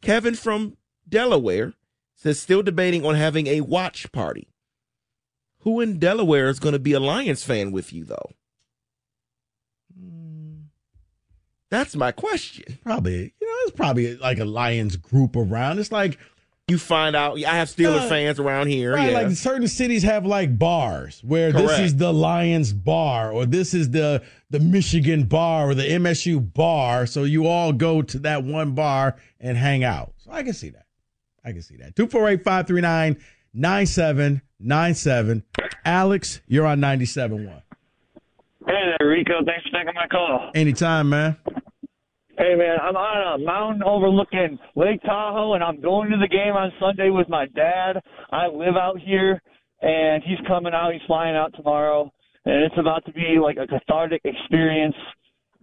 [0.02, 0.76] Kevin from
[1.08, 1.72] Delaware
[2.14, 4.48] says still debating on having a watch party.
[5.66, 8.30] Who in Delaware is going to be a Lions fan with you though?
[11.70, 12.78] That's my question.
[12.84, 15.80] Probably, you know, it's probably like a Lions group around.
[15.80, 16.18] It's like
[16.68, 17.36] You find out.
[17.44, 18.94] I have Steelers Uh, fans around here.
[18.94, 19.22] Right, yeah.
[19.22, 23.90] like certain cities have like bars where this is the Lions bar or this is
[23.90, 27.06] the the Michigan bar or the MSU bar.
[27.06, 30.14] So you all go to that one bar and hang out.
[30.18, 30.86] So I can see that.
[31.44, 31.96] I can see that.
[34.60, 35.42] 248 9797.
[35.84, 37.62] Alex, you're on 97.1.
[38.66, 39.44] Hey there, Rico.
[39.44, 40.50] Thanks for taking my call.
[40.54, 41.36] Anytime, man.
[42.38, 46.52] Hey, man, I'm on a mountain overlooking Lake Tahoe, and I'm going to the game
[46.52, 48.02] on Sunday with my dad.
[48.30, 49.40] I live out here,
[49.80, 50.92] and he's coming out.
[50.92, 52.12] He's flying out tomorrow,
[52.44, 54.94] and it's about to be like a cathartic experience.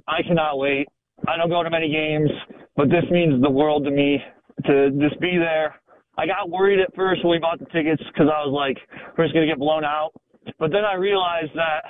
[0.08, 0.88] I cannot wait.
[1.28, 2.32] I don't go to many games,
[2.76, 4.18] but this means the world to me
[4.66, 5.76] to just be there.
[6.18, 8.78] I got worried at first when we bought the tickets because I was like,
[9.18, 10.12] we're just going to get blown out.
[10.60, 11.84] But then I realized that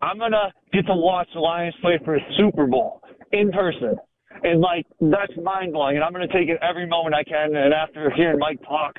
[0.00, 3.96] I'm going to get to watch the Lions play for a Super Bowl in person.
[4.42, 5.96] And like, that's mind blowing.
[5.96, 7.54] And I'm going to take it every moment I can.
[7.54, 8.96] And after hearing Mike talk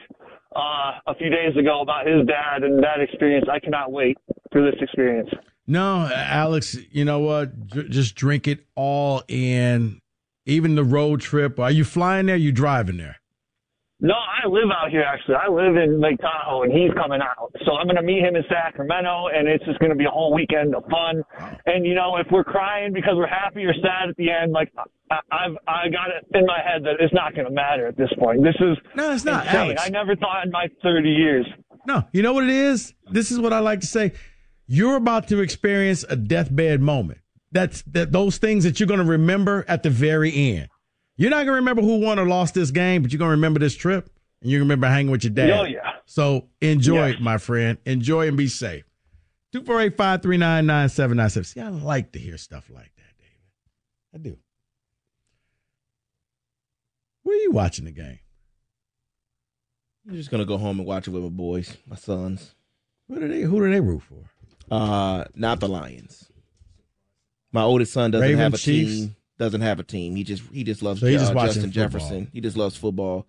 [0.55, 4.17] uh, a few days ago about his dad and that experience, I cannot wait
[4.51, 5.29] for this experience.
[5.67, 7.67] No, Alex, you know what?
[7.89, 9.99] Just drink it all in.
[10.45, 11.59] Even the road trip.
[11.59, 12.35] Are you flying there?
[12.35, 13.17] you driving there?
[14.03, 15.35] No, I live out here actually.
[15.35, 17.55] I live in Lake Tahoe, and he's coming out.
[17.63, 20.09] So I'm going to meet him in Sacramento, and it's just going to be a
[20.09, 21.23] whole weekend of fun.
[21.65, 24.73] And you know, if we're crying because we're happy or sad at the end, like
[25.09, 27.95] I, I've I got it in my head that it's not going to matter at
[27.95, 28.43] this point.
[28.43, 29.45] This is no, it's not.
[29.45, 29.59] Insane.
[29.61, 29.81] Alex.
[29.85, 31.47] I never thought in my 30 years.
[31.87, 32.93] No, you know what it is?
[33.09, 34.11] This is what I like to say.
[34.67, 37.19] You're about to experience a deathbed moment.
[37.53, 40.67] That's that those things that you're going to remember at the very end.
[41.23, 43.35] You're not going to remember who won or lost this game, but you're going to
[43.35, 44.09] remember this trip
[44.41, 45.51] and you're gonna remember hanging with your dad.
[45.51, 45.93] Oh, yeah.
[46.05, 47.15] So enjoy Yes.
[47.15, 47.77] it, my friend.
[47.85, 48.83] Enjoy and be safe.
[49.55, 51.45] 248-539-9797.
[51.45, 53.39] See, I like to hear stuff like that, David.
[54.13, 54.37] I do.
[57.23, 58.19] Where are you watching the game?
[60.09, 62.53] I'm just gonna go home and watch it with my boys, my sons.
[63.07, 64.25] Who do they who do they root for?
[64.69, 66.29] Uh, not the Lions.
[67.53, 68.91] My oldest son doesn't Ravens, have a Chiefs?
[68.91, 69.15] team.
[69.39, 70.15] Doesn't have a team.
[70.15, 71.71] He just he just loves So he just Justin football.
[71.71, 72.29] Jefferson.
[72.33, 73.25] He just loves football.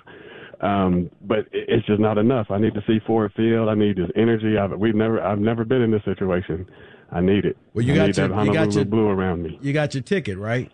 [0.61, 2.47] Um, but it- it's just not enough.
[2.49, 3.67] I need to see Ford Field.
[3.67, 4.57] I need this energy.
[4.57, 6.65] I've, we've never, I've never been in this situation.
[7.11, 7.57] I need it.
[7.73, 9.57] Well, you I got your- that you got your- Blue around me.
[9.61, 10.71] You got your ticket, right?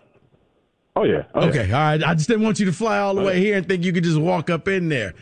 [0.98, 1.24] Oh yeah.
[1.34, 1.48] Oh, yeah.
[1.50, 2.04] okay, all right.
[2.04, 3.92] I just didn't want you to fly all the oh, way here and think you
[3.92, 5.14] could just walk up in there.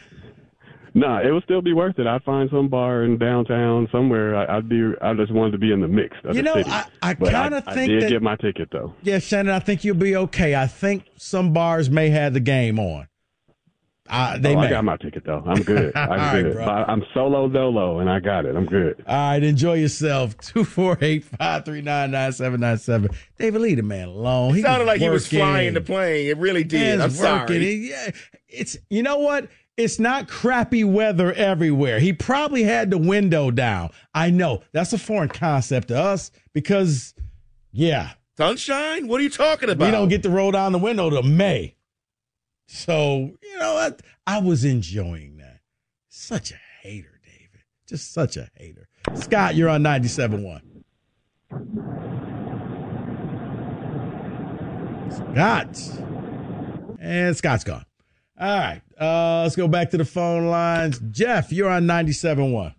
[0.95, 2.05] Nah, it would still be worth it.
[2.05, 4.35] I'd find some bar in downtown somewhere.
[4.35, 4.91] I, I'd be.
[5.01, 6.69] I just wanted to be in the mix of You the know, city.
[6.69, 8.93] I- I But kinda I did that- get my ticket though.
[9.01, 10.53] Yeah, Shannon, I think you'll be okay.
[10.55, 13.07] I think some bars may have the game on.
[14.09, 14.67] Uh, they oh, may.
[14.67, 15.41] I got my ticket though.
[15.45, 15.91] I'm good.
[15.95, 16.53] I'm All right, good.
[16.53, 16.65] bro.
[16.65, 18.55] I, I'm solo dolo, and I got it.
[18.55, 19.03] I'm good.
[19.07, 20.37] All right, enjoy yourself.
[20.41, 23.09] 248 539 9797.
[23.37, 24.57] David, leave the man alone.
[24.57, 25.39] It sounded like he was working.
[25.39, 26.27] flying the plane.
[26.27, 26.99] It really did.
[26.99, 27.55] Man's I'm working.
[27.55, 27.59] sorry.
[27.59, 28.11] He- yeah,
[28.49, 29.47] it's you know what?
[29.77, 31.99] It's not crappy weather everywhere.
[31.99, 33.89] He probably had the window down.
[34.13, 37.15] I know that's a foreign concept to us because,
[37.71, 39.07] yeah, Sunshine?
[39.07, 39.85] What are you talking about?
[39.85, 41.75] we don't get to roll down the window to May.
[42.65, 44.01] So you know what?
[44.25, 45.59] I was enjoying that.
[46.09, 47.63] Such a hater, David.
[47.87, 48.87] Just such a hater.
[49.15, 50.61] Scott, you're on 97.1.
[55.11, 55.99] Scott.
[56.99, 57.85] And Scott's gone.
[58.39, 58.81] All right.
[58.99, 60.99] Uh, let's go back to the phone lines.
[61.11, 62.73] Jeff, you're on 97.1.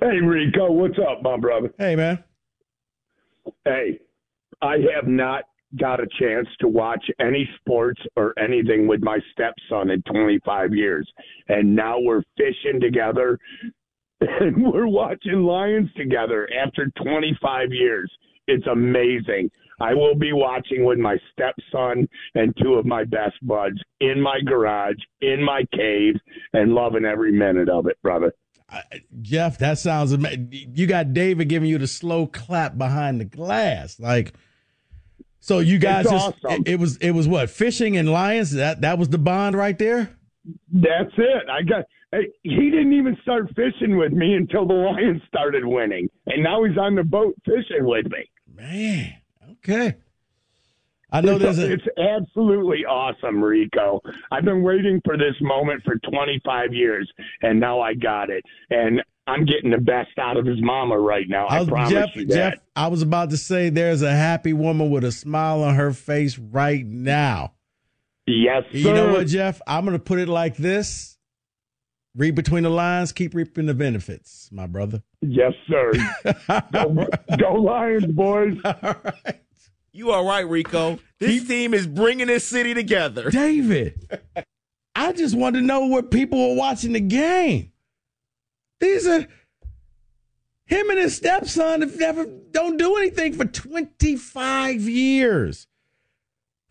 [0.00, 1.72] Hey, Rico, what's up, my brother?
[1.78, 2.22] Hey, man.
[3.64, 4.00] Hey,
[4.62, 5.44] I have not
[5.78, 11.10] got a chance to watch any sports or anything with my stepson in 25 years.
[11.48, 13.38] And now we're fishing together
[14.20, 18.10] and we're watching Lions together after 25 years.
[18.46, 19.50] It's amazing.
[19.80, 24.40] I will be watching with my stepson and two of my best buds in my
[24.44, 26.14] garage, in my cave,
[26.52, 28.32] and loving every minute of it, brother.
[29.20, 30.48] Jeff, that sounds amazing.
[30.50, 33.98] You got David giving you the slow clap behind the glass.
[33.98, 34.34] Like,
[35.44, 36.62] so you guys just, awesome.
[36.62, 37.50] it, it was, it was what?
[37.50, 38.52] Fishing and lions?
[38.52, 40.16] That, that was the bond right there?
[40.72, 41.48] That's it.
[41.50, 41.84] I got.
[42.44, 46.78] He didn't even start fishing with me until the Lions started winning, and now he's
[46.78, 48.30] on the boat fishing with me.
[48.54, 49.14] Man,
[49.50, 49.96] okay.
[51.12, 54.00] I know it's, there's a, it's absolutely awesome, Rico.
[54.32, 57.10] I've been waiting for this moment for 25 years,
[57.42, 58.44] and now I got it.
[58.70, 61.46] And I'm getting the best out of his mama right now.
[61.46, 62.34] I, was- promise Jeff, you that.
[62.34, 65.92] Jeff, I was about to say there's a happy woman with a smile on her
[65.92, 67.52] face right now.
[68.26, 68.78] Yes, sir.
[68.78, 69.60] You know what, Jeff?
[69.66, 71.18] I'm going to put it like this.
[72.16, 75.02] Read between the lines, keep reaping the benefits, my brother.
[75.20, 75.92] Yes, sir.
[76.72, 77.06] go,
[77.38, 78.56] go Lions, boys.
[79.96, 80.98] You are right, Rico?
[81.20, 83.30] This team is bringing this city together.
[83.30, 84.18] David,
[84.96, 87.70] I just want to know where people are watching the game.
[88.84, 89.26] These are
[90.66, 95.66] him and his stepson have never don't do anything for 25 years.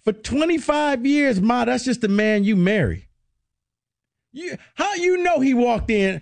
[0.04, 3.08] For 25 years, Ma, that's just the man you marry.
[4.32, 6.22] You how you know he walked in?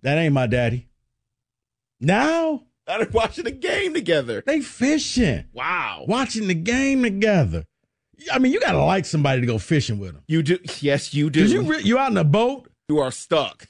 [0.00, 0.88] That ain't my daddy.
[2.00, 4.42] Now They're watching the game together.
[4.46, 5.44] they fishing.
[5.52, 6.06] Wow.
[6.08, 7.66] Watching the game together.
[8.32, 10.22] I mean, you gotta like somebody to go fishing with them.
[10.26, 10.58] You do.
[10.80, 11.44] Yes, you do.
[11.44, 13.68] You re- you out in a boat You are stuck.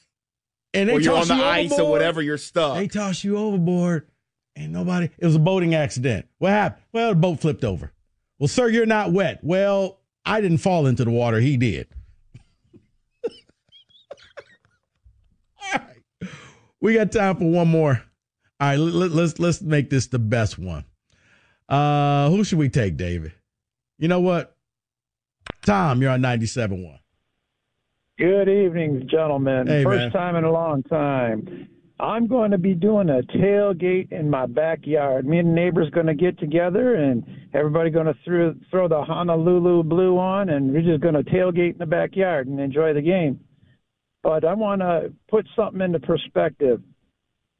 [0.74, 2.76] And they or you're on the you ice or whatever, you're stuck.
[2.76, 4.08] They toss you overboard,
[4.56, 5.10] and nobody.
[5.18, 6.26] It was a boating accident.
[6.38, 6.84] What happened?
[6.92, 7.92] Well, the boat flipped over.
[8.38, 9.40] Well, sir, you're not wet.
[9.42, 11.40] Well, I didn't fall into the water.
[11.40, 11.88] He did.
[15.72, 16.30] All right,
[16.80, 18.02] we got time for one more.
[18.60, 20.84] All right, let, let's let's make this the best one.
[21.68, 23.32] Uh, who should we take, David?
[23.98, 24.56] You know what?
[25.64, 26.97] Tom, you're on 97.1.
[28.18, 29.68] Good evening, gentlemen.
[29.68, 30.10] Hey, First man.
[30.10, 31.68] time in a long time.
[32.00, 35.24] I'm going to be doing a tailgate in my backyard.
[35.24, 39.84] Me and neighbors going to get together, and everybody going to throw throw the Honolulu
[39.84, 43.38] blue on, and we're just going to tailgate in the backyard and enjoy the game.
[44.24, 46.82] But I want to put something into perspective.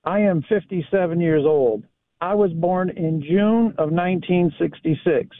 [0.02, 1.84] I am 57 years old.
[2.20, 5.36] I was born in June of 1966.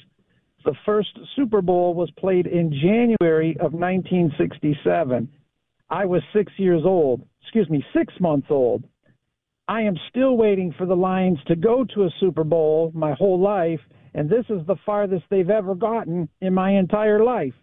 [0.68, 5.26] The first Super Bowl was played in January of 1967.
[5.88, 8.84] I was six years old, excuse me, six months old.
[9.66, 13.40] I am still waiting for the Lions to go to a Super Bowl my whole
[13.40, 13.80] life,
[14.12, 17.54] and this is the farthest they've ever gotten in my entire life.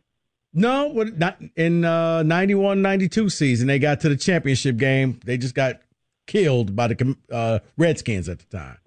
[0.52, 3.68] No, what- not in uh, 91 92 season.
[3.68, 5.20] They got to the championship game.
[5.24, 5.80] They just got
[6.26, 8.78] killed by the uh, Redskins at the time.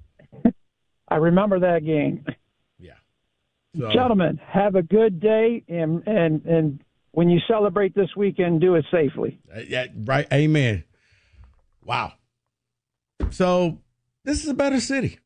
[1.09, 2.25] I remember that game.
[3.77, 6.81] So- Gentlemen, have a good day, and and and
[7.13, 9.39] when you celebrate this weekend, do it safely.
[9.55, 10.27] Uh, yeah, right.
[10.33, 10.85] Amen.
[11.85, 12.13] Wow.
[13.31, 13.79] So
[14.25, 15.19] this is a better city.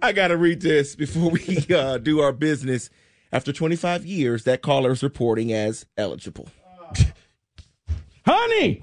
[0.00, 2.90] I got to read this before we uh, do our business.
[3.34, 6.48] After 25 years, that caller is reporting as eligible.
[8.26, 8.82] Honey!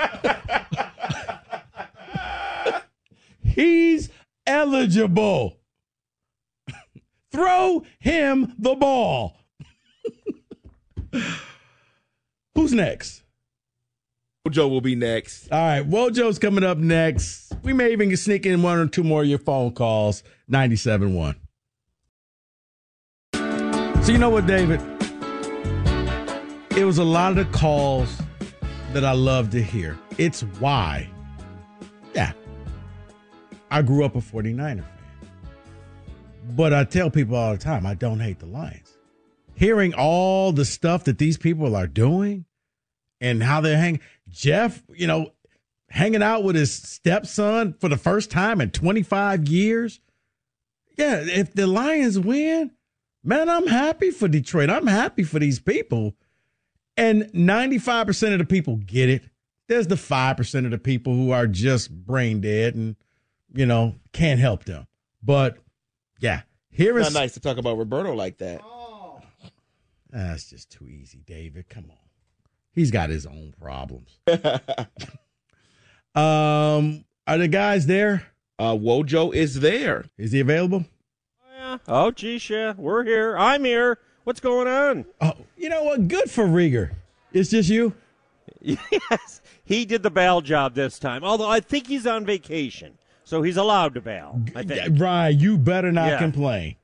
[3.44, 4.08] He's
[4.46, 5.58] eligible.
[7.32, 9.36] Throw him the ball.
[12.54, 13.22] Who's next?
[14.46, 15.50] Wojo will be next.
[15.50, 17.52] All right, Wojo's coming up next.
[17.62, 20.22] We may even sneak in one or two more of your phone calls.
[20.50, 21.36] 97.1.
[24.04, 24.80] So you know what, David?
[26.76, 28.20] It was a lot of the calls
[28.92, 29.98] that I love to hear.
[30.18, 31.08] It's why.
[32.14, 32.32] Yeah.
[33.70, 35.01] I grew up a 49er fan.
[36.42, 38.96] But I tell people all the time, I don't hate the Lions.
[39.54, 42.46] Hearing all the stuff that these people are doing
[43.20, 45.32] and how they're hanging, Jeff, you know,
[45.88, 50.00] hanging out with his stepson for the first time in 25 years.
[50.96, 52.72] Yeah, if the Lions win,
[53.22, 54.70] man, I'm happy for Detroit.
[54.70, 56.14] I'm happy for these people.
[56.96, 59.24] And 95% of the people get it.
[59.68, 62.96] There's the 5% of the people who are just brain dead and,
[63.54, 64.86] you know, can't help them.
[65.22, 65.58] But
[66.22, 68.60] yeah, here It's is not nice to talk about Roberto like that.
[68.64, 69.20] Oh.
[70.10, 71.68] That's just too easy, David.
[71.68, 71.96] Come on.
[72.72, 74.18] He's got his own problems.
[76.14, 78.28] um, are the guys there?
[78.58, 80.04] Uh, Wojo is there.
[80.16, 80.84] Is he available?
[81.88, 83.36] Oh, geez, yeah, we're here.
[83.36, 83.98] I'm here.
[84.24, 85.06] What's going on?
[85.20, 86.06] Oh, you know what?
[86.06, 86.92] Good for Rieger.
[87.32, 87.94] It's just you.
[88.60, 91.24] yes, he did the bail job this time.
[91.24, 92.98] Although I think he's on vacation,
[93.32, 94.38] so he's allowed to bail.
[94.54, 95.00] I think.
[95.00, 95.30] Right.
[95.30, 96.18] You better not Yeah.
[96.18, 96.76] complain.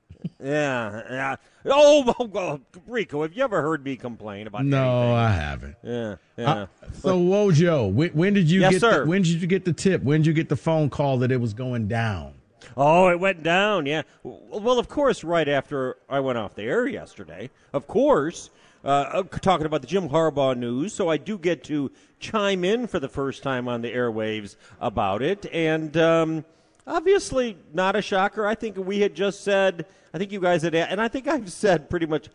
[0.42, 1.36] Yeah, yeah.
[1.66, 4.62] Oh, oh, Rico, have you ever heard me complain about?
[4.62, 4.80] Anything?
[4.80, 5.76] No, I haven't.
[5.82, 6.50] Yeah, yeah.
[6.50, 8.80] Uh, so Wojo, when, when did you Yes, get?
[8.80, 9.04] sir.
[9.04, 10.02] The, when did you get the tip?
[10.02, 12.32] When did you get the phone call that it was going down?
[12.78, 13.84] Oh, it went down.
[13.84, 14.02] Yeah.
[14.22, 18.48] Well, of course, right after I went off the air yesterday, of course,
[18.88, 20.94] uh, uh, talking about the Jim Harbaugh news.
[20.94, 25.20] So I do get to chime in for the first time on the airwaves about
[25.20, 26.44] it, and um,
[26.86, 28.46] obviously not a shocker.
[28.46, 29.84] I think we had just said.
[30.14, 32.30] I think you guys had, and I think I've said pretty much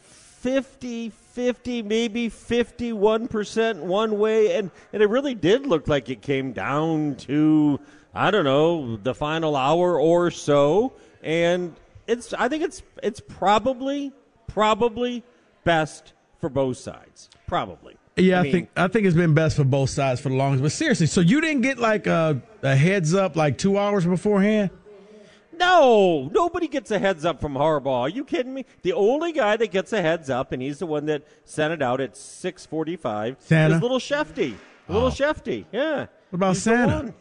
[0.00, 6.52] 50 50 maybe 51% one way and and it really did look like it came
[6.52, 7.80] down to
[8.12, 10.92] i don't know the final hour or so
[11.22, 11.74] and
[12.06, 14.12] it's i think it's it's probably
[14.48, 15.22] probably
[15.64, 19.64] best for both sides probably Yeah, I, mean, think I think it's been best for
[19.64, 20.62] both sides for the longest.
[20.62, 24.70] But seriously, so you didn't get like a, a heads up like two hours beforehand?
[25.58, 28.00] No, nobody gets a heads up from Harbaugh.
[28.00, 28.64] Are you kidding me?
[28.82, 31.82] The only guy that gets a heads up, and he's the one that sent it
[31.82, 33.76] out at six forty-five, Santa?
[33.76, 34.56] is little Shefty.
[34.88, 35.10] Little oh.
[35.10, 36.06] Shefty, yeah.
[36.30, 37.14] What about He's Santa?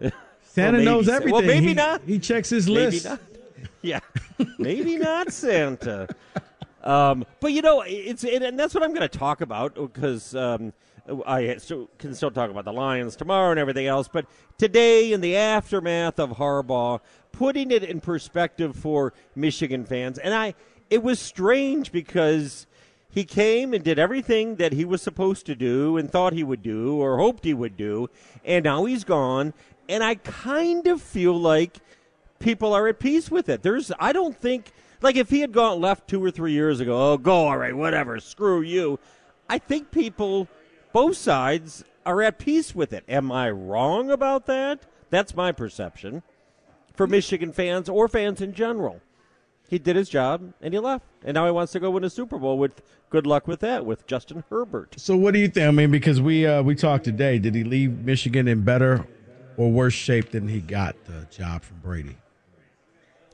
[0.42, 1.32] Santa Well, knows everything.
[1.32, 2.02] Well, maybe He- not.
[2.06, 3.04] He checks his Maybe list.
[3.04, 3.20] not.
[3.82, 4.00] Yeah,
[4.58, 6.08] maybe not Santa.
[6.86, 10.36] Um, but you know, it's it, and that's what I'm going to talk about because
[10.36, 10.72] um,
[11.26, 14.08] I still, can still talk about the Lions tomorrow and everything else.
[14.08, 14.26] But
[14.56, 17.00] today, in the aftermath of Harbaugh,
[17.32, 20.54] putting it in perspective for Michigan fans, and I,
[20.88, 22.68] it was strange because
[23.10, 26.62] he came and did everything that he was supposed to do and thought he would
[26.62, 28.08] do or hoped he would do,
[28.44, 29.54] and now he's gone.
[29.88, 31.78] And I kind of feel like
[32.38, 33.64] people are at peace with it.
[33.64, 34.70] There's, I don't think,
[35.02, 37.76] like if he had gone left two or three years ago, oh, go, all right,
[37.76, 38.98] whatever, screw you.
[39.48, 40.48] I think people,
[40.92, 43.04] both sides, are at peace with it.
[43.08, 44.80] Am I wrong about that?
[45.10, 46.22] That's my perception
[46.94, 49.00] for Michigan fans or fans in general.
[49.68, 52.10] He did his job and he left, and now he wants to go win a
[52.10, 52.56] Super Bowl.
[52.58, 54.94] With good luck with that, with Justin Herbert.
[54.96, 55.66] So what do you think?
[55.66, 57.38] I mean, because we uh, we talked today.
[57.38, 59.06] Did he leave Michigan in better
[59.56, 62.16] or worse shape than he got the job from Brady?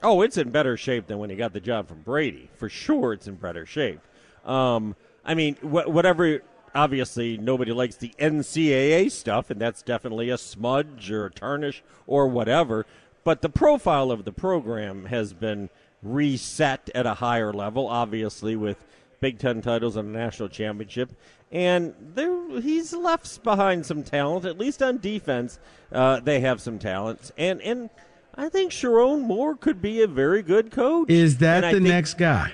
[0.02, 2.50] Oh, it's in better shape than when he got the job from Brady.
[2.56, 4.00] For sure, it's in better shape.
[4.44, 6.42] Um, I mean, wh- whatever.
[6.74, 12.26] Obviously, nobody likes the NCAA stuff, and that's definitely a smudge or a tarnish or
[12.26, 12.86] whatever.
[13.24, 15.68] But the profile of the program has been
[16.02, 18.84] reset at a higher level, obviously, with
[19.20, 21.12] Big Ten titles and a national championship.
[21.52, 25.58] And there, he's left behind some talent, at least on defense.
[25.92, 27.90] Uh, they have some talents, and and
[28.34, 31.10] I think Sherrone Moore could be a very good coach.
[31.10, 32.52] Is that And the next guy?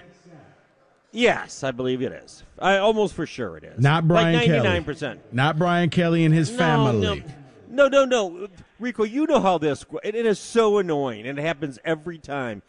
[1.10, 2.42] Yes, I believe it is.
[2.58, 3.80] I almost for sure it is.
[3.80, 4.58] Not Brian like Kelly.
[4.58, 5.20] Ninety-nine percent.
[5.32, 7.24] Not Brian Kelly and his family.
[7.70, 8.48] No, no, no, no.
[8.78, 9.86] Rico, you know how this.
[10.04, 12.62] It, it is so annoying, and it happens every time.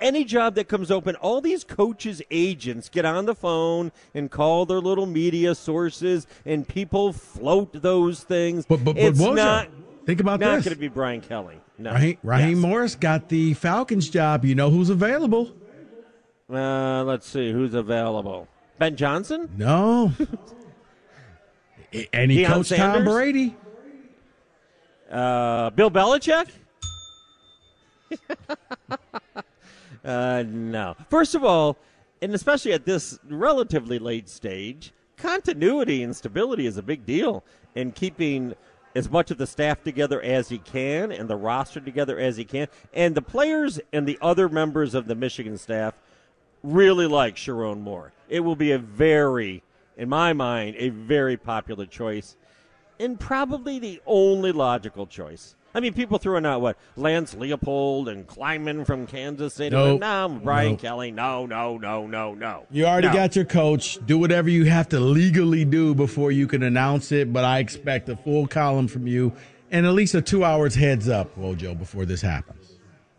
[0.00, 4.64] Any job that comes open, all these coaches' agents get on the phone and call
[4.66, 8.64] their little media sources, and people float those things.
[8.66, 9.68] But but, but it's not
[10.06, 10.64] think about not this.
[10.64, 11.60] going to be Brian Kelly.
[11.78, 12.58] No, Raheem, Raheem Yes.
[12.58, 14.44] Morris got the Falcons job.
[14.44, 15.52] You know who's available?
[16.50, 18.48] Uh, let's see who's available.
[18.78, 19.50] Ben Johnson.
[19.56, 20.12] No.
[22.12, 23.56] and he Deion coached Tom Brady.
[25.10, 26.48] Uh, Bill Belichick?
[30.04, 30.94] uh, no.
[31.10, 31.76] First of all,
[32.22, 37.92] and especially at this relatively late stage, continuity and stability is a big deal in
[37.92, 38.54] keeping
[38.96, 42.44] as much of the staff together as he can and the roster together as he
[42.44, 42.66] can.
[42.94, 45.92] And the players and the other members of the Michigan staff
[46.62, 48.12] really like Sherrone Moore.
[48.30, 49.62] It will be a very,
[49.98, 52.36] in my mind, a very popular choice
[52.98, 55.55] and probably the only logical choice.
[55.76, 59.76] I mean, people throwing out what Lance Leopold and Klieman from Kansas City.
[59.76, 60.00] Nope.
[60.00, 60.80] No, Brian Nope.
[60.80, 61.10] Kelly.
[61.10, 62.64] No, no, no, no, no.
[62.70, 63.12] You already No.
[63.12, 63.98] got your coach.
[64.06, 67.30] Do whatever you have to legally do before you can announce it.
[67.30, 69.34] But I expect a full column from you
[69.70, 72.72] and at least a two hours heads up, Wojo, before this happens.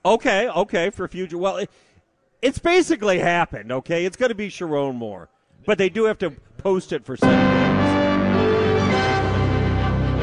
[0.03, 1.37] Okay, okay, for future.
[1.37, 1.69] Well, it,
[2.41, 3.71] it's basically happened.
[3.71, 5.29] Okay, it's going to be Sherrone Moore,
[5.67, 7.93] but they do have to post it for seven days.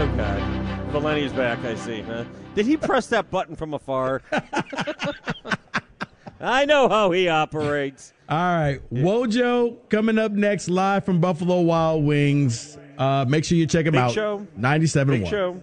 [0.01, 0.64] Okay,
[0.95, 1.59] Valenti's back.
[1.65, 2.03] I see.
[2.03, 2.25] Huh?
[2.55, 4.23] Did he press that button from afar?
[6.41, 8.13] I know how he operates.
[8.29, 8.81] All right.
[8.93, 12.79] Wojo coming up next live from Buffalo Wild Wings.
[12.97, 14.13] Uh, make sure you check him Big out.
[14.13, 14.47] show.
[14.59, 15.07] 97.1.
[15.09, 15.63] Big show.